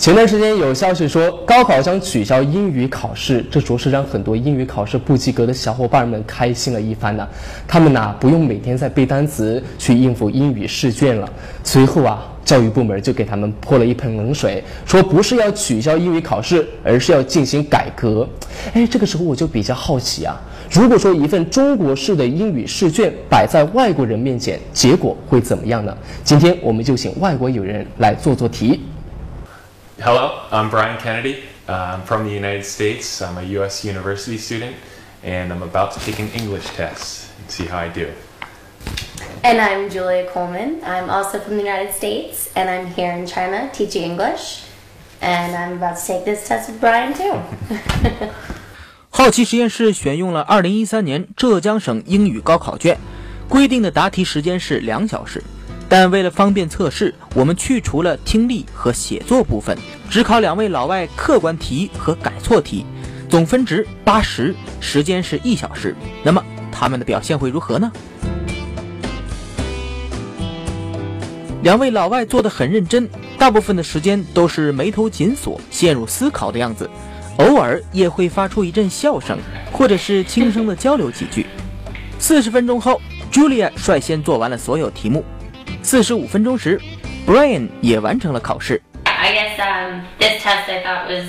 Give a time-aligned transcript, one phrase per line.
[0.00, 7.28] 前段时间有消息说，高考将取消英语考试，这着实让很多英语考试不及格的小伙伴们开心了一番呢。
[7.68, 11.30] 他们呐，不用每天在背单词去应付英语试卷了。
[11.62, 18.26] 随后啊，教育部门就给他们泼了一盆冷水，说不是要取消英语考试，而是要进行改革。
[18.72, 20.40] 哎，这个时候我就比较好奇啊，
[20.70, 25.94] 如果说一份中国式的英语试卷摆在外国人面前，结果会怎么样呢？
[26.24, 28.80] 今天我们就请外国友人来做做题。
[29.99, 31.43] Hello, I'm Brian Kennedy.
[31.67, 33.21] Uh, I'm from the United States.
[33.21, 33.83] I'm a U.S.
[33.85, 34.75] university student,
[35.23, 38.09] and I'm about to take an English test and see how I do.
[39.43, 40.81] And I'm Julia Coleman.
[40.83, 44.63] I'm also from the United States, and I'm here in China teaching English.
[45.21, 47.39] And I'm about to take this test with Brian too.
[49.09, 52.97] 好奇实验室选用了2013年浙江省英语高考卷，
[53.47, 55.41] 规定的答题时间是两小时。
[55.90, 59.76] 但为了方便测试，我们去除了听力和写作部分，
[60.08, 62.86] 只考两位老外客观题和改错题，
[63.28, 65.96] 总分值八十，时间是一小时。
[66.22, 67.90] 那么他们的表现会如何呢？
[71.64, 76.88] 两位老外做的很认真，大部分的时间都是眉头紧锁，陷入思考的样子，
[77.38, 79.36] 偶尔也会发出一阵笑声，
[79.72, 81.46] 或者是轻声的交流几句。
[82.20, 83.00] 四十分钟后
[83.32, 85.24] ，Julia 率先做完了所有题目。
[85.81, 86.79] 四十五分钟时，
[87.27, 88.81] Brian 也完成了考试。
[89.03, 91.25] I guess um, this test I thought was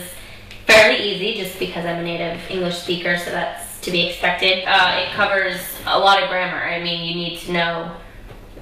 [0.67, 4.65] fairly easy just because I'm a native English speaker, so that's to be expected.
[4.67, 6.59] Uh, it covers a lot of grammar.
[6.63, 7.91] I mean, you need to know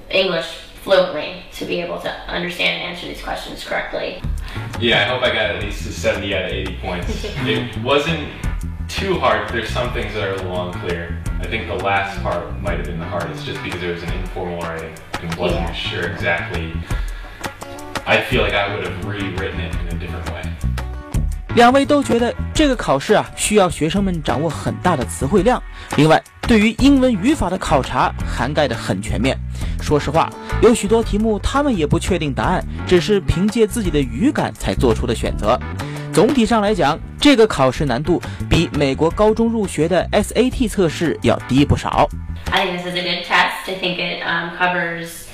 [0.09, 0.45] English
[0.83, 4.21] fluently to be able to understand and answer these questions correctly.
[4.79, 7.07] Yeah, I hope I got at least a 70 out of 80 points.
[7.45, 8.29] it wasn't
[8.90, 9.48] too hard.
[9.50, 11.16] There's some things that are a little unclear.
[11.40, 14.12] I think the last part might have been the hardest just because it was an
[14.22, 14.90] informal writing
[15.22, 15.72] and wasn't Yeah.
[15.72, 16.72] sure exactly.
[18.04, 20.42] I feel like I would have rewritten it in a different way.
[21.54, 25.62] 两位都觉得这个考试啊，需要学生们掌握很大的词汇量。
[25.96, 29.36] 另外，对于英文语法的考察涵盖的很全面。
[29.80, 30.30] 说实话，
[30.62, 35.58] 有许多题目他们也不确定答案，只是凭借自己的语感才做出的选择。
[36.12, 42.08] 总体上来讲，这个考试难度比美国高中入学的 SAT 测试要低不少。
[42.50, 43.68] I think this is a good test.
[43.68, 45.26] I think it um, covers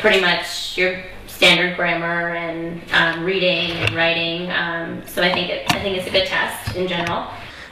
[0.00, 4.50] pretty much your standard grammar and um, reading and writing.
[4.50, 7.24] Um, so I think it, I think it's a good test in general.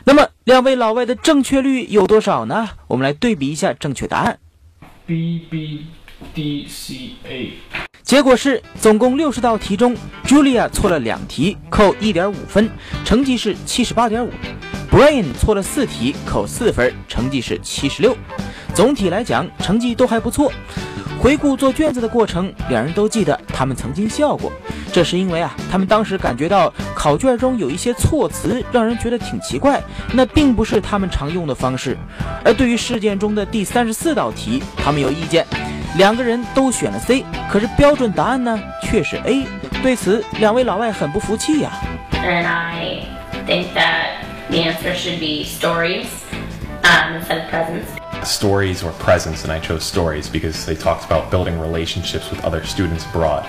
[0.04, 2.71] 那么，两位老外的正确率有多少呢？
[2.88, 4.38] 我们来对比一下正确答案。
[5.06, 5.87] B B
[6.34, 7.88] D C A。
[8.09, 12.67] 结果是，总共六十道题中，Julia 错了两题，扣一点五分，
[13.05, 14.31] 成绩是七十八点五
[14.91, 18.17] ；Brain 错了四题，扣四分，成绩是七十六。
[18.73, 20.51] 总体来讲，成绩都还不错。
[21.21, 24.51] 回顾做卷子的过程，两人都记得他们曾经笑过，
[24.91, 29.83] 这是因为啊，他们当时感觉到考卷中有一些措辞让人觉得挺奇怪，
[30.15, 31.95] 那并不是他们常用的方式。
[32.43, 35.47] 而对于试卷中的第三十四道题，他们有意见。
[35.98, 39.44] 两个人都选了 C，可是标准答案呢却是 A。
[39.82, 41.72] 对此，两位老外很不服气呀、
[42.12, 43.00] And I
[43.48, 46.06] think that the answer should be stories
[46.84, 47.88] um, instead of presents.
[48.25, 52.62] Stories or presents, and I chose stories because they talked about building relationships with other
[52.65, 53.42] students abroad.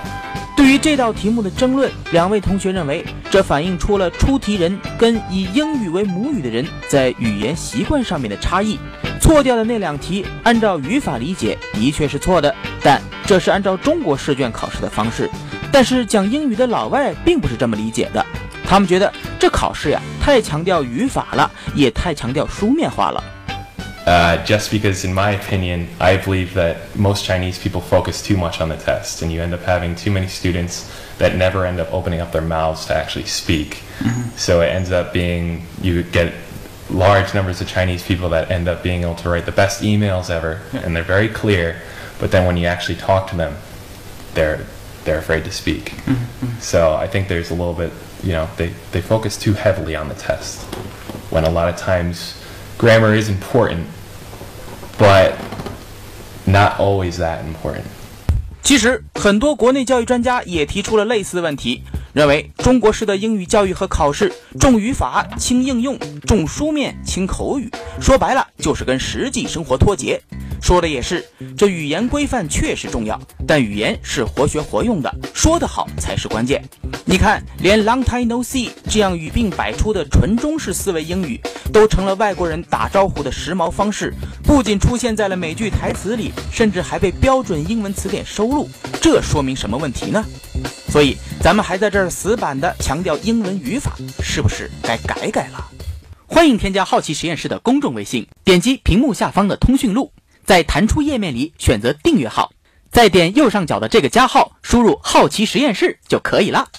[0.57, 8.79] 对于这道题目的争论，两位同学认为，这反映出了出题人跟以英语为母语的人在语言习惯上面的差异。
[9.20, 15.28] 错掉的那两题，按照语法理解的确是错的，但这是按照中国试卷考试的方式。
[15.72, 18.24] 但是讲英语的老外并不是这么理解的，
[18.64, 23.22] 他们觉得这考试呀太强调语法了，也太强调书面化了。
[24.06, 28.60] Uh, just because, in my opinion, I believe that most Chinese people focus too much
[28.60, 30.82] on the test, and you end up having too many students
[31.18, 33.78] that never end up opening up their mouths to actually speak.
[34.36, 36.34] So it ends up being you get
[36.90, 40.28] large numbers of Chinese people that end up being able to write the best emails
[40.30, 41.80] ever, and they're very clear.
[42.18, 43.56] But then when you actually talk to them,
[44.34, 44.66] they're
[45.04, 45.92] they're afraid to speak.
[46.60, 47.92] So I think there's a little bit,
[48.22, 50.64] you know, they, they focus too heavily on the test,
[51.30, 52.34] when a lot of times
[52.78, 53.86] grammar is important,
[54.98, 55.36] but
[56.46, 57.84] not always that important.
[58.62, 61.82] 其实，很多国内教育专家也提出了类似问题，
[62.13, 67.69] 认为中国式的英语教育和考试重语法轻应用，重书面轻口语，
[68.01, 70.21] 说白了就是跟实际生活脱节。
[70.61, 71.25] 说的也是，
[71.57, 76.63] 这语言规范确实重要，但语言是活学活用的，说得好才是关键。
[77.05, 81.39] 你看，连 “long time no see” 这样语病百出的纯中式思维英语，
[81.73, 84.13] 都成了外国人打招呼的时髦方式，
[84.43, 88.69] 不仅出现在了美剧台词里，甚至还被标准英文词典收录。
[89.01, 90.23] 这说明什么问题呢？
[90.89, 95.65] 所以咱们还在这儿死板的强调英文语法，是不是该改改了？
[96.27, 100.11] 欢迎添加好奇实验室的公众微信，点击屏幕下方的通讯录，
[100.49, 102.51] 在弹出页面里选择订阅号，
[102.89, 106.69] 再点右上角的这个加号，输入“好奇实验室”就可以了。